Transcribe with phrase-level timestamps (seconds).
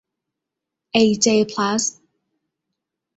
[0.91, 1.97] เอ เจ พลาสท์